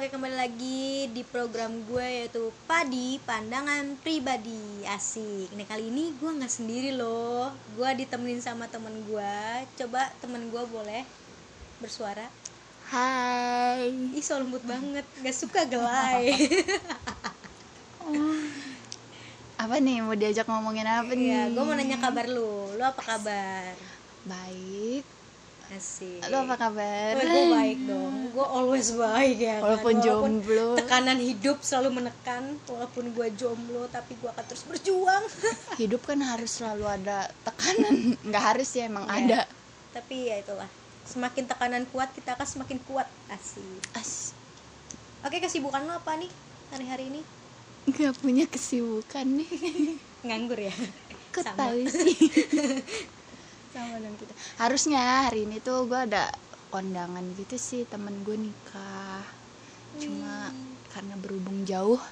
[0.00, 4.80] Oke kembali lagi di program gue yaitu Padi Pandangan Pribadi.
[4.88, 5.52] Asik.
[5.52, 7.52] Nah kali ini gue nggak sendiri loh.
[7.76, 9.36] Gue ditemenin sama temen gue.
[9.76, 11.04] Coba temen gue boleh
[11.84, 12.32] bersuara.
[12.88, 13.92] Hai.
[14.16, 15.04] Ih so lembut banget.
[15.20, 16.32] Gak suka gelai.
[19.60, 20.00] Apa nih?
[20.00, 21.28] Mau diajak ngomongin apa nih?
[21.28, 22.72] Iya gue mau nanya kabar lu.
[22.72, 23.76] Lu apa kabar?
[24.24, 25.19] Baik.
[25.70, 27.14] Asik Lo apa kabar?
[27.16, 29.62] gue baik dong Gue always baik ya kan?
[29.64, 30.74] Walaupun jomblo.
[30.74, 35.22] Tekanan hidup selalu menekan Walaupun gue jomblo Tapi gue akan terus berjuang
[35.80, 37.94] Hidup kan harus selalu ada tekanan.
[38.26, 39.14] Nggak harus ya emang Iya.
[39.16, 39.40] ada.
[39.90, 40.70] tapi ya itulah
[41.02, 44.30] semakin tekanan kuat kita akan semakin kuat asik As
[45.20, 46.30] oke kesibukan lo apa nih
[46.70, 47.20] hari-hari ini
[47.86, 49.50] nggak punya kesibukan nih.
[50.26, 50.70] nganggur ya
[51.30, 52.14] Kok tahu sih?
[53.70, 54.32] Sama dong kita.
[54.58, 56.30] Harusnya hari ini tuh gue ada
[56.70, 59.22] kondangan gitu sih temen gue nikah.
[59.98, 60.54] Cuma
[60.90, 62.02] karena berhubung jauh,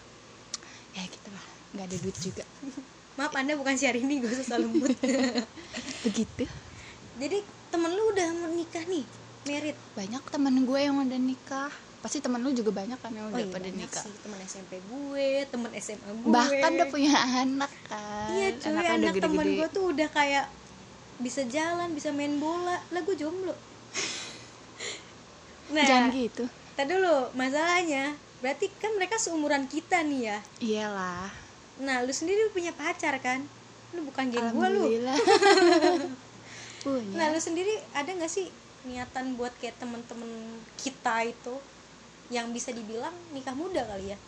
[0.94, 1.44] ya gitu lah.
[1.74, 2.44] Nggak ada duit juga.
[3.18, 4.94] maaf anda bukan Syahrini gue usah lembut
[6.06, 6.46] Begitu.
[7.18, 7.42] jadi
[7.74, 9.02] temen lu udah menikah nih
[9.42, 13.42] merit banyak temen gue yang udah nikah pasti temen lu juga banyak kan yang udah
[13.50, 17.14] pada Oh iya, banyak nikah sih temen SMP gue temen SMA gue bahkan udah punya
[17.42, 20.46] anak kan iya cuy Anaknya anak udah temen gue tuh udah kayak
[21.18, 22.78] bisa jalan bisa main bola.
[22.90, 23.54] Lah gue jomblo.
[25.68, 26.48] Nah jangan gitu.
[26.80, 30.38] tadi dulu masalahnya berarti kan mereka seumuran kita nih ya?
[30.64, 31.28] Iyalah.
[31.84, 33.44] Nah, lu sendiri punya pacar kan?
[33.92, 34.88] Lu bukan geng gua lu.
[34.88, 35.18] alhamdulillah.
[36.88, 37.20] Punya.
[37.20, 38.48] Nah, lu sendiri ada nggak sih
[38.88, 41.60] niatan buat kayak temen-temen kita itu
[42.32, 44.18] yang bisa dibilang nikah muda kali ya?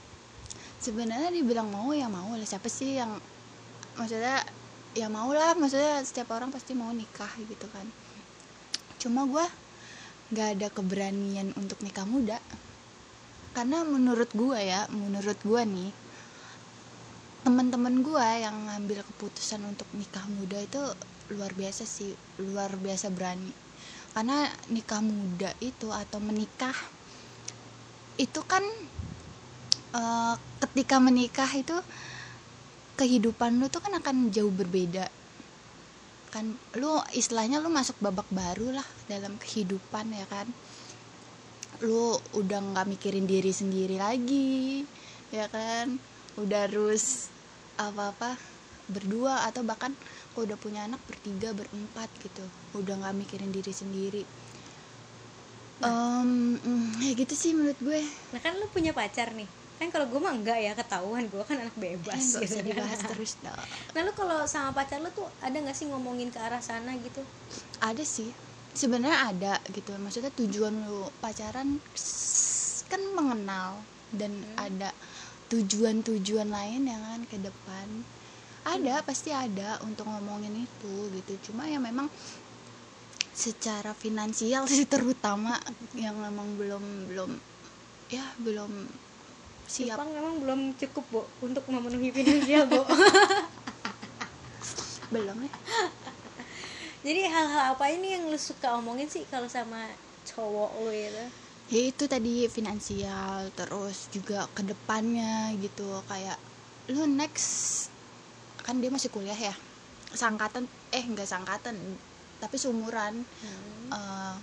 [0.81, 2.49] sebenarnya dibilang mau ya mau lah.
[2.49, 3.21] Siapa sih yang
[3.95, 4.41] maksudnya
[4.91, 7.87] ya mau lah maksudnya setiap orang pasti mau nikah gitu kan.
[8.99, 9.47] Cuma gue
[10.35, 12.39] nggak ada keberanian untuk nikah muda.
[13.55, 15.91] Karena menurut gue ya menurut gue nih
[17.41, 20.83] teman-teman gue yang ngambil keputusan untuk nikah muda itu
[21.33, 22.13] luar biasa sih
[22.43, 23.51] luar biasa berani.
[24.11, 26.75] Karena nikah muda itu atau menikah
[28.19, 28.63] itu kan
[29.95, 30.35] eh,
[30.67, 31.79] ketika menikah itu
[33.01, 35.09] kehidupan lu tuh kan akan jauh berbeda.
[36.29, 40.45] Kan lu istilahnya lu masuk babak baru lah dalam kehidupan ya kan?
[41.81, 44.85] Lu udah nggak mikirin diri sendiri lagi
[45.33, 45.97] ya kan?
[46.37, 47.33] Udah harus
[47.81, 48.37] apa apa
[48.93, 49.97] berdua atau bahkan
[50.37, 52.45] kalau udah punya anak bertiga berempat gitu.
[52.77, 54.23] Udah nggak mikirin diri sendiri.
[55.81, 58.05] Em, mm, ya gitu sih menurut gue.
[58.37, 59.60] Nah, kan lu punya pacar nih.
[59.81, 61.25] Kan kalau gue mah enggak ya, ketahuan.
[61.33, 62.65] Gue kan anak bebas nggak gitu kan.
[62.69, 63.57] dibahas terus dong
[63.97, 67.25] Nah, lu kalau sama pacar lu tuh ada nggak sih ngomongin ke arah sana gitu?
[67.81, 68.29] ada sih.
[68.77, 69.97] Sebenarnya ada gitu.
[69.97, 71.81] Maksudnya tujuan lu pacaran
[72.93, 73.81] kan mengenal
[74.13, 74.93] dan ada
[75.49, 77.87] tujuan-tujuan lain yang kan ke depan.
[78.69, 81.51] Ada pasti ada untuk ngomongin itu gitu.
[81.51, 82.13] Cuma ya memang
[83.33, 85.57] secara finansial sih terutama
[85.97, 87.31] yang memang belum belum
[88.13, 88.69] ya belum
[89.71, 89.95] siap.
[89.95, 92.83] Jepang memang belum cukup, Bu, untuk memenuhi finansial, Bu.
[95.15, 95.53] belum ya.
[97.01, 99.87] Jadi hal-hal apa ini yang lu suka omongin sih kalau sama
[100.27, 101.27] cowok lu itu?
[101.71, 106.03] ya itu tadi finansial terus juga ke depannya gitu.
[106.11, 106.37] Kayak
[106.91, 107.89] lu next
[108.67, 109.55] kan dia masih kuliah ya?
[110.13, 111.79] Sangkatan eh enggak sangkatan
[112.43, 113.25] tapi seumuran.
[113.91, 114.37] Eh,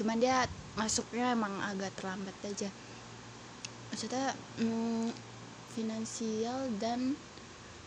[0.00, 2.70] cuman dia masuknya emang agak terlambat aja
[3.90, 5.10] maksudnya mm,
[5.72, 7.14] finansial dan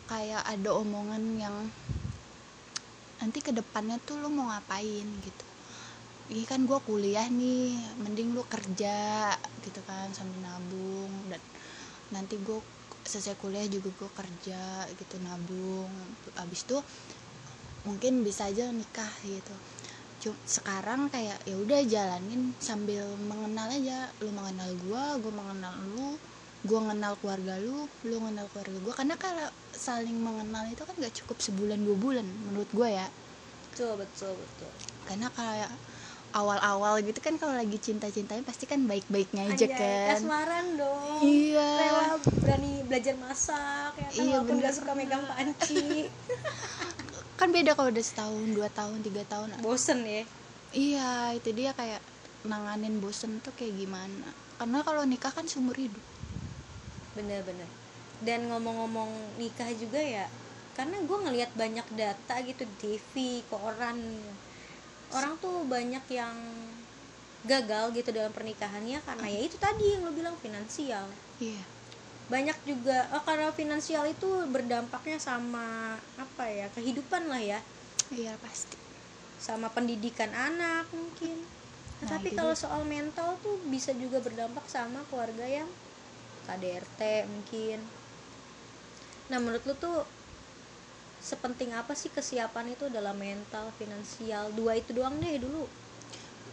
[0.07, 1.55] kayak ada omongan yang
[3.21, 5.45] nanti ke depannya tuh lu mau ngapain gitu.
[6.31, 9.29] Ini kan gue kuliah nih mending lu kerja
[9.61, 11.41] gitu kan sambil nabung dan
[12.11, 12.59] nanti gue
[13.05, 15.91] selesai kuliah juga gue kerja gitu nabung.
[16.39, 16.79] Abis itu
[17.85, 19.55] mungkin bisa aja nikah gitu
[20.21, 26.13] Cuma sekarang kayak ya udah jalanin sambil mengenal aja lu mengenal gue gue mengenal lu
[26.61, 31.15] gue mengenal keluarga lu lu mengenal keluarga gue karena kalau saling mengenal itu kan gak
[31.25, 33.09] cukup sebulan dua bulan menurut gue ya
[33.73, 34.69] Betul, betul, betul.
[35.09, 35.71] karena kayak
[36.31, 41.17] awal-awal gitu kan kalau lagi cinta-cintanya pasti kan baik-baiknya aja Anjay, kan kasmaran dong.
[41.25, 42.03] iya Rela
[42.39, 44.63] berani belajar masak ya kan Iya, walaupun bener.
[44.69, 46.07] gak suka megang panci.
[47.39, 49.59] kan beda kalau udah setahun dua tahun tiga tahun.
[49.61, 50.23] Bosen ya.
[50.71, 51.99] iya itu dia kayak
[52.47, 54.29] nanganin bosen tuh kayak gimana.
[54.55, 56.03] Karena kalau nikah kan seumur hidup.
[57.17, 57.67] Bener-bener
[58.21, 60.25] dan ngomong-ngomong nikah juga ya
[60.77, 63.97] karena gue ngelihat banyak data gitu di TV koran.
[65.11, 66.37] Orang tuh banyak yang
[67.43, 71.03] gagal gitu dalam pernikahannya karena ya itu tadi yang lo bilang finansial.
[71.43, 71.80] Iya
[72.31, 73.11] banyak juga.
[73.11, 76.71] Oh, karena finansial itu berdampaknya sama apa ya?
[76.71, 77.59] Kehidupan lah ya.
[78.07, 78.79] Iya pasti.
[79.43, 81.43] Sama pendidikan anak mungkin.
[82.01, 85.69] Nah, tapi kalau soal mental tuh bisa juga berdampak sama keluarga yang
[86.47, 87.79] KDRT mungkin.
[89.29, 90.07] Nah menurut lu tuh
[91.21, 94.49] sepenting apa sih kesiapan itu dalam mental finansial?
[94.57, 95.69] Dua itu doang deh dulu.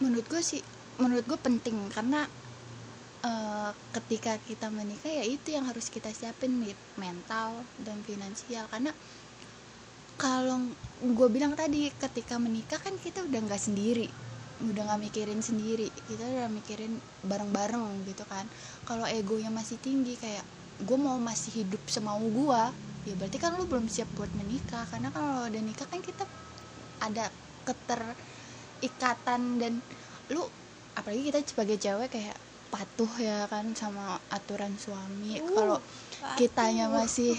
[0.04, 0.60] Menurut gue sih
[1.00, 1.88] menurut gue penting.
[1.88, 2.28] Karena
[3.25, 6.62] eh, ketika kita menikah ya itu yang harus kita siapin
[6.99, 8.67] mental dan finansial.
[8.70, 8.93] Karena
[10.19, 10.59] kalau
[11.03, 14.11] gue bilang tadi ketika menikah kan kita udah nggak sendiri
[14.59, 15.87] udah nggak mikirin sendiri.
[16.11, 18.43] Kita udah mikirin bareng-bareng gitu kan.
[18.82, 20.43] Kalau egonya masih tinggi kayak
[20.82, 22.62] gue mau masih hidup semau gue
[23.06, 24.82] ya berarti kan lu belum siap buat menikah.
[24.91, 26.26] Karena kalau udah nikah kan kita
[26.99, 27.31] ada
[27.62, 29.73] keterikatan dan
[30.35, 30.43] lu
[30.99, 32.35] apalagi kita sebagai cewek kayak
[32.69, 35.41] patuh ya kan sama aturan suami.
[35.41, 35.79] Uh, kalau
[36.37, 37.35] kitanya masih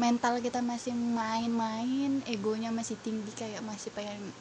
[0.00, 4.32] mental kita masih main-main egonya masih tinggi kayak masih pengen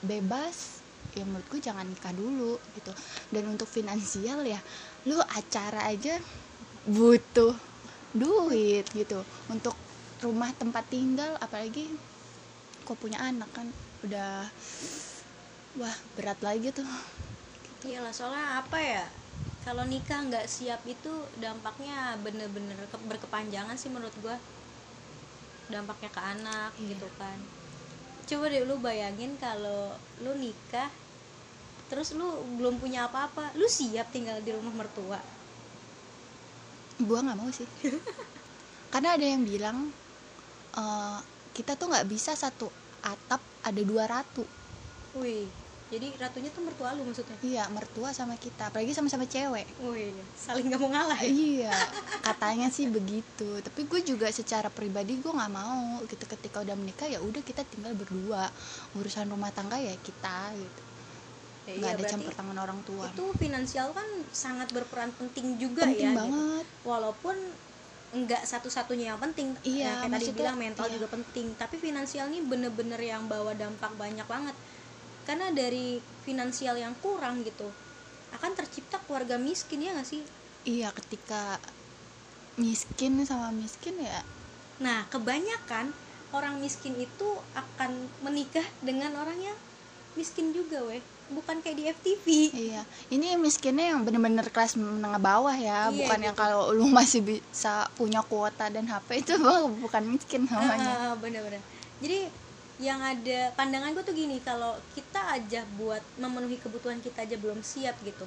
[0.00, 0.80] bebas
[1.12, 2.92] ya menurutku jangan nikah dulu gitu.
[3.28, 4.60] Dan untuk finansial ya
[5.04, 6.16] lu acara aja
[6.88, 7.52] butuh
[8.16, 9.20] duit gitu.
[9.52, 9.76] Untuk
[10.24, 11.88] rumah tempat tinggal apalagi
[12.88, 13.68] kok punya anak kan
[14.00, 14.48] udah
[15.76, 16.86] wah berat lagi tuh.
[17.84, 19.04] Iyalah soalnya apa ya
[19.70, 24.34] kalau nikah nggak siap itu dampaknya bener-bener ke- berkepanjangan sih menurut gua.
[25.70, 26.90] Dampaknya ke anak Iya.
[26.90, 27.38] gitu kan.
[28.26, 29.94] Coba deh lu bayangin kalau
[30.26, 30.90] lu nikah
[31.86, 32.26] terus lu
[32.58, 35.22] belum punya apa-apa lu siap tinggal di rumah mertua?
[37.06, 37.70] Gua nggak mau sih.
[38.90, 39.94] Karena ada yang bilang
[40.74, 41.18] eh,
[41.54, 42.66] kita tuh nggak bisa satu
[43.06, 44.42] atap ada dua ratu.
[45.14, 45.46] Wih
[45.90, 47.34] jadi ratunya tuh mertua lu maksudnya?
[47.42, 49.66] Iya mertua sama kita apalagi sama-sama cewek.
[49.82, 51.28] Wih saling nggak mau ngalah ya?
[51.28, 51.74] Iya
[52.22, 53.58] katanya sih begitu.
[53.58, 55.98] Tapi gue juga secara pribadi gue nggak mau.
[56.06, 58.46] Gitu ketika udah menikah ya udah kita tinggal berdua.
[58.94, 60.82] Urusan rumah tangga ya kita gitu.
[61.66, 63.04] Ya nggak iya, ada campur tangan orang tua.
[63.10, 66.20] itu finansial kan sangat berperan penting juga penting ya gitu.
[66.22, 66.66] banget.
[66.86, 67.36] Walaupun
[68.10, 69.54] enggak satu-satunya yang penting.
[69.66, 70.94] Iya, Eh, kayak tadi bilang mental iya.
[70.98, 71.46] juga penting.
[71.58, 74.54] Tapi finansial ini bener-bener yang bawa dampak banyak banget
[75.28, 77.68] karena dari finansial yang kurang gitu
[78.30, 80.22] akan tercipta keluarga miskin ya nggak sih?
[80.64, 81.58] Iya ketika
[82.60, 84.20] miskin sama miskin ya.
[84.78, 85.90] Nah kebanyakan
[86.30, 87.90] orang miskin itu akan
[88.22, 89.58] menikah dengan orang yang
[90.14, 92.26] miskin juga weh bukan kayak di FTV
[92.58, 92.82] iya
[93.14, 95.88] ini miskinnya yang bener-bener kelas menengah bawah ya.
[95.90, 96.42] Iya, bukan yang gitu.
[96.42, 99.38] kalau lu masih bisa punya kuota dan HP itu
[99.82, 101.14] bukan miskin namanya.
[101.14, 101.62] Ah, bener-bener.
[102.02, 102.26] Jadi
[102.80, 107.60] yang ada pandangan gue tuh gini kalau kita aja buat memenuhi kebutuhan kita aja belum
[107.60, 108.24] siap gitu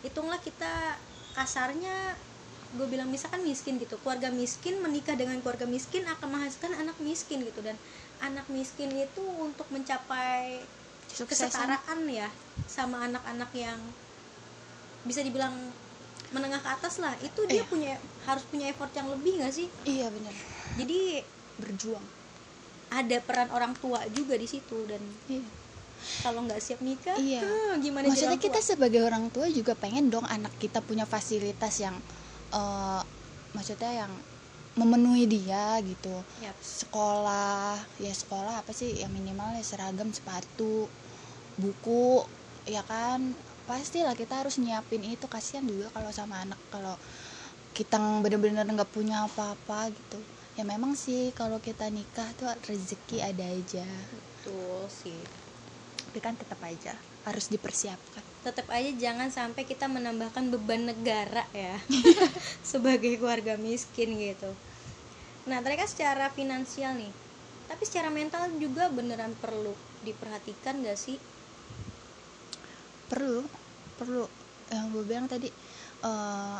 [0.00, 0.96] hitunglah kita
[1.36, 2.16] kasarnya
[2.72, 7.44] gue bilang misalkan miskin gitu keluarga miskin menikah dengan keluarga miskin akan menghasilkan anak miskin
[7.44, 7.76] gitu dan
[8.24, 10.64] anak miskin itu untuk mencapai
[11.12, 11.52] Suksesan.
[11.52, 12.32] kesetaraan ya
[12.64, 13.76] sama anak-anak yang
[15.04, 15.52] bisa dibilang
[16.32, 17.68] menengah ke atas lah itu dia Iya.
[17.68, 17.92] punya
[18.24, 20.32] harus punya effort yang lebih gak sih iya bener
[20.80, 21.20] jadi
[21.60, 22.06] berjuang
[22.92, 25.00] ada peran orang tua juga di situ dan
[25.32, 25.44] iya
[26.26, 27.46] kalau nggak siap nikah Iya.
[27.46, 28.68] hmm, gimana maksudnya kita tua?
[28.74, 31.94] sebagai orang tua juga pengen dong anak kita punya fasilitas yang
[32.52, 33.00] eh,
[33.54, 34.12] maksudnya yang
[34.72, 36.56] memenuhi dia gitu Yap.
[36.58, 40.88] sekolah ya sekolah apa sih yang minimal ya seragam sepatu
[41.60, 42.24] buku
[42.64, 43.36] ya kan
[43.68, 46.96] pastilah kita harus nyiapin itu kasihan juga kalau sama anak kalau
[47.76, 50.20] kita bener-bener nggak punya apa-apa gitu
[50.58, 53.86] ya memang sih kalau kita nikah tuh rezeki ada aja.
[54.12, 55.20] Betul sih.
[56.08, 56.92] Tapi kan tetap aja
[57.24, 58.24] harus dipersiapkan.
[58.42, 61.78] Tetap aja jangan sampai kita menambahkan beban negara ya
[62.70, 64.50] sebagai keluarga miskin gitu.
[65.48, 67.32] Nah tadi kan secara finansial nih
[67.72, 69.72] tapi secara mental juga beneran perlu
[70.04, 71.16] diperhatikan gak sih?
[73.08, 73.48] Perlu
[73.96, 74.28] perlu.
[74.68, 75.48] Yang gue bilang tadi
[76.04, 76.58] eh,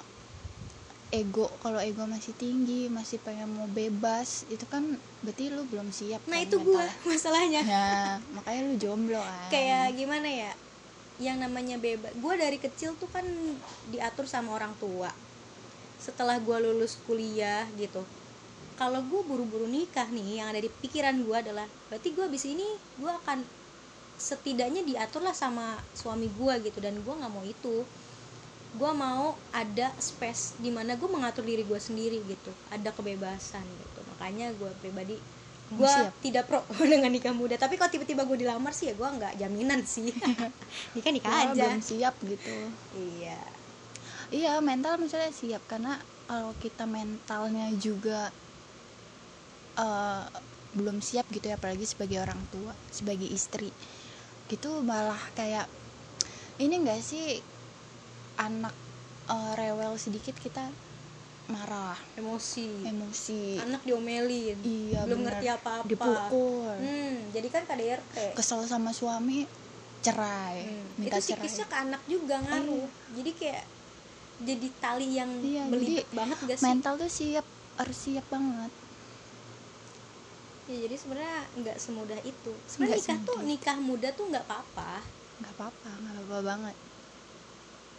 [1.13, 6.25] ego kalau ego masih tinggi masih pengen mau bebas itu kan berarti lu belum siap
[6.25, 7.09] nah kan itu gua mental.
[7.13, 7.61] masalahnya.
[7.63, 9.49] Ya makanya lu jomblo kan.
[9.53, 10.53] Kayak gimana ya
[11.21, 13.23] yang namanya bebas gue dari kecil tuh kan
[13.93, 15.13] diatur sama orang tua.
[16.01, 18.03] Setelah gue lulus kuliah gitu
[18.83, 22.67] kalau gue buru-buru nikah nih yang ada di pikiran gue adalah berarti gue abis ini
[22.99, 23.45] gue akan
[24.17, 27.87] setidaknya diatur lah sama suami gue gitu dan gue nggak mau itu
[28.73, 32.51] gue mau ada space di mana gue mengatur diri gue sendiri gitu.
[32.73, 34.01] Ada kebebasan gitu.
[34.17, 35.17] Makanya gue pribadi
[35.73, 37.61] gue tidak pro dengan nikah muda.
[37.61, 40.09] Tapi kalau tiba-tiba gue dilamar sih ya gue nggak jaminan sih.
[40.97, 41.69] Nikah nikah Wah, aja.
[41.69, 42.57] belum siap gitu.
[42.97, 43.41] Iya.
[44.33, 45.61] Iya mental misalnya siap.
[45.69, 48.33] Karena kalau kita mentalnya juga
[49.77, 50.25] eh,
[50.73, 53.69] belum siap gitu ya apalagi sebagai orang tua sebagai istri.
[54.49, 55.69] Gitu malah kayak
[56.57, 57.52] ini enggak sih
[58.39, 58.75] anak
[59.29, 60.73] eh, rewel sedikit kita
[61.51, 61.99] marah.
[62.17, 62.87] Emosi.
[62.87, 63.59] Emosi.
[63.59, 64.57] Anak diomelin.
[64.63, 65.37] Iya belum bener.
[65.37, 65.89] ngerti apa-apa.
[65.89, 66.75] Dipukul.
[66.79, 69.45] Hmm, jadi kan KDRT kesel sama suami
[70.03, 70.65] cerai.
[70.67, 71.69] Hmm, minta itu cerai.
[71.69, 72.89] ke anak juga ngaruh.
[73.19, 73.65] Jadi kayak
[74.43, 76.67] jadi tali yang Iya, belibet banget gak sih?
[76.67, 77.47] mental tuh siap
[77.79, 78.73] harus siap banget.
[80.71, 82.53] Ya, jadi sebenarnya nggak semudah itu.
[82.71, 84.93] Sebenarnya nikah tuh semudah nikah muda tuh nggak apa-apa.
[85.43, 86.77] Nggak apa-apa nggak apa-apa banget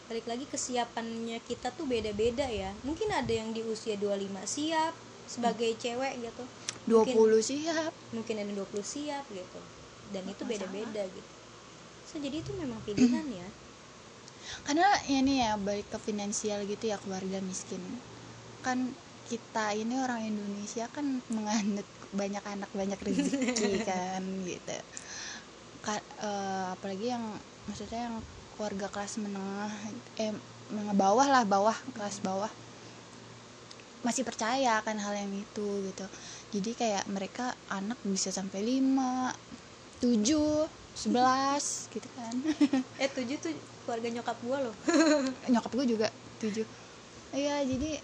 [0.03, 2.71] balik lagi kesiapannya kita tuh beda-beda ya.
[2.83, 4.93] Mungkin ada yang di usia 25 siap
[5.25, 6.43] sebagai cewek gitu.
[6.85, 7.91] 20 Mungkin- siap.
[8.11, 9.59] Mungkin ada yang 20 siap gitu.
[10.11, 11.31] Dan itu beda-beda gitu.
[12.05, 13.47] So, jadi itu memang pilihan ya.
[14.67, 17.79] Karena ini ya balik ke finansial gitu ya keluarga miskin.
[18.61, 18.91] Kan
[19.23, 24.77] kita ini orang Indonesia kan menganut banyak anak banyak rezeki kan gitu.
[25.81, 27.23] Ka- eh, apalagi yang
[27.65, 28.19] maksudnya yang
[28.55, 29.71] keluarga kelas menengah
[30.21, 30.33] eh
[30.69, 32.51] menengah bawah lah bawah kelas bawah.
[34.03, 36.05] Masih percaya akan hal yang itu gitu.
[36.53, 39.33] Jadi kayak mereka anak bisa sampai 5
[40.03, 42.35] 7 11 gitu kan.
[43.01, 44.75] Eh tujuh tuh keluarga nyokap gua loh.
[45.51, 46.07] Nyokap gue juga
[46.37, 46.65] tujuh.
[47.33, 47.97] Iya jadi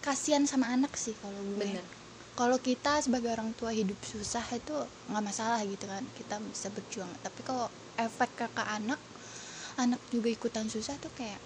[0.00, 1.60] kasihan sama anak sih kalau gue.
[1.60, 1.84] Bener.
[2.36, 4.76] Kalau kita sebagai orang tua hidup susah itu
[5.08, 7.10] nggak masalah gitu kan kita bisa berjuang.
[7.20, 7.66] Tapi kalau
[8.00, 9.00] efek ke, ke anak
[9.76, 11.40] anak juga ikutan susah tuh kayak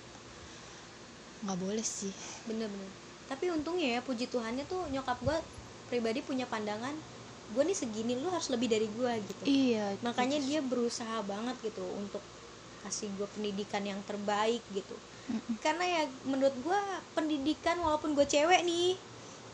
[1.47, 2.13] nggak boleh sih.
[2.47, 2.91] Bener-bener.
[3.27, 5.39] Tapi untungnya ya puji Tuhannya tuh nyokap gua
[5.91, 6.95] pribadi punya pandangan
[7.51, 9.43] gue nih segini lu harus lebih dari gua gitu.
[9.43, 12.23] Iya makanya dia berusaha banget gitu untuk
[12.87, 14.95] kasih gue pendidikan yang terbaik gitu.
[15.31, 15.63] Mm-mm.
[15.63, 16.81] karena ya menurut gue
[17.15, 18.99] pendidikan walaupun gue cewek nih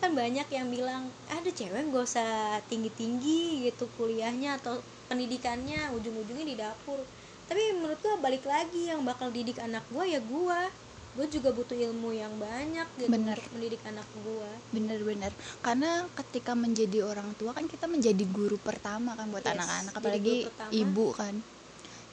[0.00, 6.46] kan banyak yang bilang ada cewek gak usah tinggi tinggi gitu kuliahnya atau pendidikannya ujung-ujungnya
[6.46, 7.00] di dapur.
[7.46, 10.60] Tapi menurut gue balik lagi yang bakal didik anak gue ya gue
[11.16, 13.40] gue juga butuh ilmu yang banyak gitu Bener.
[13.40, 15.32] untuk mendidik anak gue bener-bener
[15.64, 19.96] karena ketika menjadi orang tua kan kita menjadi guru pertama kan buat Yes, anak-anak jadi
[19.96, 20.36] apalagi
[20.76, 21.34] ibu kan.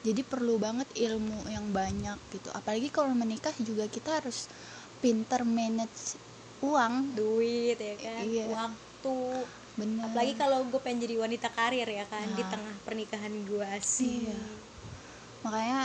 [0.04, 2.52] Jadi perlu banget ilmu yang banyak gitu.
[2.52, 4.52] Apalagi kalau menikah juga kita harus
[5.00, 6.20] pinter manage
[6.60, 7.16] uang.
[7.16, 8.46] Duit ya kan Iya.
[8.52, 9.16] waktu
[9.74, 12.50] bener apalagi kalau gue pengen jadi wanita karir ya kan di Nah.
[12.50, 14.38] tengah pernikahan gue sih Iya.
[15.42, 15.80] makanya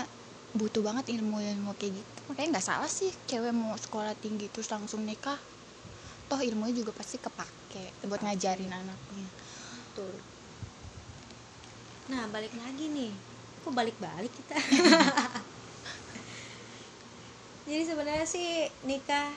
[0.52, 5.02] butuh banget ilmu-ilmu kayak gitu makanya nggak salah sih cewek mau sekolah tinggi terus langsung
[5.02, 5.36] nikah
[6.26, 9.28] toh ilmunya juga pasti kepake buat ngajarin anaknya
[9.88, 10.14] Betul.
[12.08, 13.12] Nah, balik lagi nih.
[13.60, 14.54] Kok balik-balik kita?
[17.68, 18.48] Jadi sebenarnya sih
[18.82, 19.28] nikah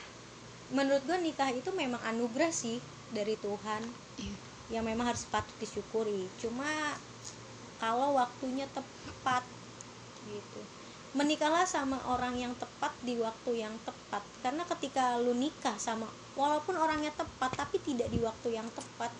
[0.69, 2.79] menurut gue nikah itu memang anugerah sih
[3.11, 3.83] dari Tuhan
[4.19, 4.35] Iya.
[4.79, 6.27] yang memang harus patut disyukuri.
[6.39, 6.95] Cuma
[7.77, 9.43] kalau waktunya tepat
[10.27, 10.61] gitu.
[11.11, 14.23] Menikahlah sama orang yang tepat di waktu yang tepat.
[14.39, 16.07] Karena ketika lu nikah sama
[16.39, 19.11] walaupun orangnya tepat tapi tidak di waktu yang tepat,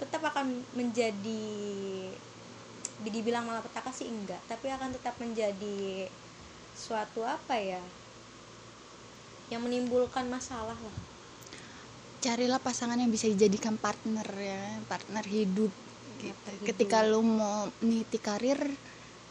[0.00, 1.44] tetap akan menjadi
[2.98, 6.10] dibilang malapetaka sih enggak tapi akan tetap menjadi
[6.74, 7.82] suatu apa ya
[9.54, 10.96] yang menimbulkan masalah lah
[12.18, 15.70] carilah pasangan yang bisa dijadikan partner ya partner hidup
[16.18, 16.34] gitu.
[16.34, 16.66] Partner hidup.
[16.74, 18.58] ketika lu mau meniti karir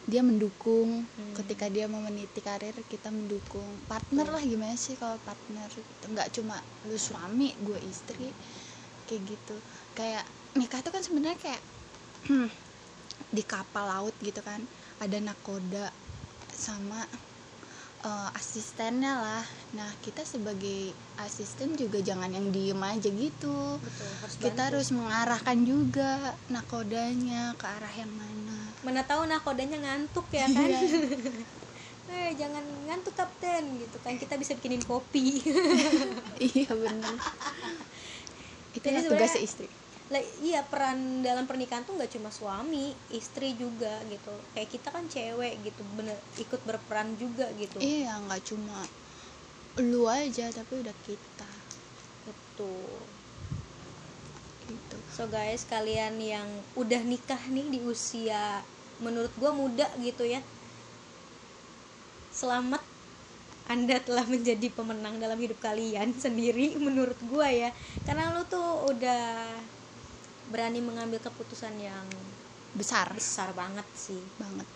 [0.07, 1.35] dia mendukung Hmm.
[1.35, 6.31] ketika dia mau meniti karir kita mendukung partner lah gimana sih kalau partner gitu nggak
[6.31, 6.55] cuma
[6.87, 8.31] lu suami gue istri
[9.03, 9.55] kayak gitu
[9.99, 10.23] kayak
[10.55, 11.61] nikah itu kan sebenarnya kayak
[13.35, 14.63] di kapal laut gitu kan
[15.03, 15.91] ada nakoda
[16.55, 17.03] sama
[18.03, 19.45] eh, asistennya lah.
[19.73, 23.79] Nah kita sebagai asisten juga jangan yang diem aja gitu.
[23.81, 24.65] Betul harus kita bantu.
[24.69, 26.11] harus mengarahkan juga
[26.51, 28.57] nakodanya ke arah yang mana.
[28.85, 30.69] Mana tahu nakodanya ngantuk ya kan?
[30.69, 30.81] Iya.
[32.13, 34.13] eh jangan ngantuk kapten gitu kan.
[34.15, 35.41] Kita bisa bikinin kopi.
[36.37, 37.17] Iya benar
[38.77, 39.65] Jadi tugas istri
[40.07, 44.31] lah iya peran dalam pernikahan tuh nggak cuma suami istri juga gitu.
[44.55, 47.83] Kayak kita kan cewek gitu bener ikut berperan juga gitu.
[47.83, 48.87] Iya nggak cuma
[49.83, 51.51] lu aja tapi udah kita.
[52.23, 52.97] Betul.
[54.67, 54.97] Gitu.
[55.11, 56.47] So guys, kalian yang
[56.79, 58.63] udah nikah nih di usia
[59.03, 60.39] menurut gue muda gitu ya.
[62.31, 62.81] Selamat.
[63.67, 67.75] Anda telah menjadi pemenang dalam hidup kalian sendiri menurut gue ya.
[68.07, 69.51] Karena lu tuh udah
[70.51, 72.07] berani mengambil keputusan yang
[72.75, 73.11] besar.
[73.15, 74.19] Besar banget sih.
[74.39, 74.67] Banget.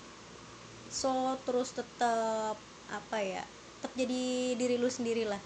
[0.92, 2.60] So terus tetap
[2.92, 3.44] apa ya
[3.82, 5.40] tetap jadi diri lu sendiri lah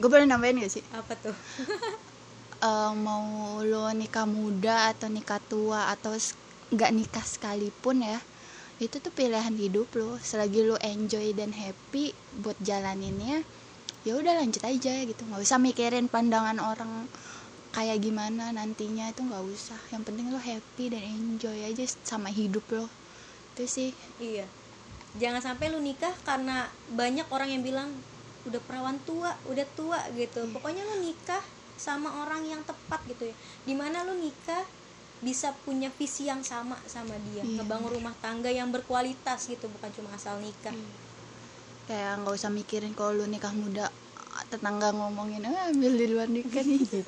[0.00, 0.84] gue boleh nambahin gak sih?
[0.96, 1.36] Apa tuh?
[2.62, 6.14] Eh, mau lo nikah muda atau nikah tua atau
[6.70, 8.22] nggak nikah sekalipun ya
[8.78, 10.14] itu tuh pilihan hidup lo.
[10.22, 13.42] Selagi lo enjoy dan happy buat jalaninnya
[14.06, 15.26] ya udah lanjut aja gitu.
[15.26, 17.10] Nggak usah mikirin pandangan orang
[17.72, 19.80] kayak gimana nantinya itu nggak usah.
[19.88, 22.86] Yang penting lo happy dan enjoy aja sama hidup lo.
[23.56, 23.90] Itu sih.
[24.20, 24.44] Iya.
[25.16, 27.88] Jangan sampai lu nikah karena banyak orang yang bilang
[28.44, 30.44] udah perawan tua udah tua gitu.
[30.52, 31.40] Pokoknya lu nikah
[31.80, 33.34] sama orang yang tepat gitu ya.
[33.64, 34.62] Di mana lu nikah
[35.24, 37.40] bisa punya visi yang sama sama dia.
[37.40, 37.64] Iya.
[37.64, 39.72] ngebangun rumah tangga yang berkualitas gitu.
[39.72, 40.76] Bukan cuma asal nikah.
[41.88, 43.88] Kayak nggak usah mikirin kalau lu nikah muda
[44.48, 47.04] tetangga ngomongin ah ambil di luar nikah nih gitu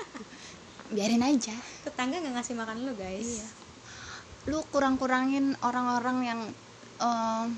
[0.95, 1.55] biarin aja.
[1.83, 3.43] Tetangga nggak ngasih makan lu guys.
[3.43, 3.49] Iya.
[4.45, 6.41] lu kurang-kurangin orang-orang yang
[7.01, 7.49] em,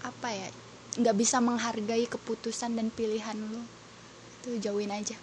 [0.00, 0.48] apa ya
[0.96, 3.62] nggak bisa menghargai keputusan dan pilihan lu.
[4.42, 5.14] Itu jauhin aja.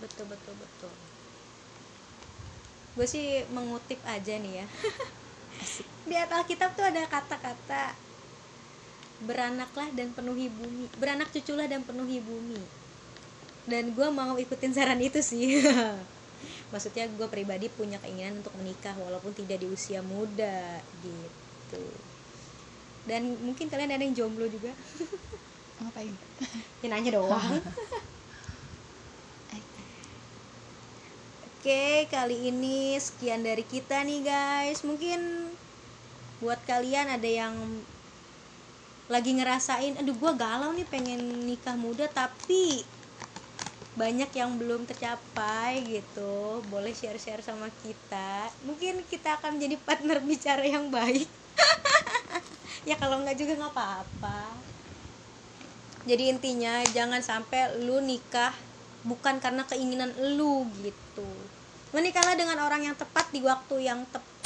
[0.00, 0.92] Betul betul betul.
[2.94, 4.66] Gue sih mengutip aja nih ya.
[6.08, 7.92] Di atas kitab tuh ada kata-kata
[9.18, 12.62] beranaklah dan penuhi bumi beranak cuculah dan penuhi bumi.
[13.68, 15.60] Dan gue mau ikutin saran itu sih
[16.70, 21.84] maksudnya gue pribadi punya keinginan untuk menikah walaupun tidak di usia muda gitu.
[23.08, 24.72] Dan mungkin kalian ada yang jomblo juga?
[25.82, 26.14] Ngapain?
[26.78, 27.58] Ya nanya doang.
[31.58, 34.86] Oke, kali ini sekian dari kita nih guys.
[34.86, 35.50] Mungkin
[36.38, 37.50] buat kalian ada yang
[39.10, 41.18] lagi ngerasain, aduh gua galau nih pengen
[41.50, 42.86] nikah muda tapi
[43.98, 46.62] banyak yang belum tercapai gitu.
[46.70, 48.46] Boleh share-share sama kita.
[48.62, 51.26] Mungkin kita akan menjadi partner bicara yang baik.
[52.88, 54.40] ya kalau nggak juga nggak apa-apa.
[56.06, 58.54] Jadi intinya jangan sampai lu nikah
[59.02, 61.26] bukan karena keinginan lu gitu.
[61.90, 64.37] Menikahlah dengan orang yang tepat di waktu yang tepat